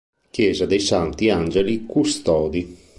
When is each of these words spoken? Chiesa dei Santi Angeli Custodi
Chiesa 0.31 0.65
dei 0.65 0.79
Santi 0.79 1.29
Angeli 1.29 1.85
Custodi 1.85 2.75